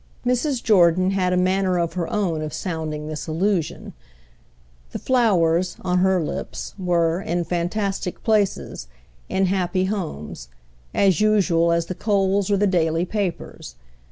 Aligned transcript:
Mrs. 0.25 0.63
Jordan 0.63 1.11
had 1.11 1.31
a 1.31 1.37
manner 1.37 1.77
of 1.77 1.93
her 1.93 2.11
own 2.11 2.41
of 2.41 2.53
sounding 2.53 3.05
this 3.07 3.27
allusion; 3.27 3.93
"the 4.93 4.97
flowers," 4.97 5.77
on 5.81 5.99
her 5.99 6.19
lips, 6.19 6.73
were, 6.79 7.21
in 7.21 7.43
fantastic 7.43 8.23
places, 8.23 8.87
in 9.29 9.45
happy 9.45 9.85
homes, 9.85 10.47
as 10.91 11.21
usual 11.21 11.71
as 11.71 11.85
the 11.85 11.93
coals 11.93 12.49
or 12.49 12.57
the 12.57 12.65
daily 12.65 13.05
papers. 13.05 13.75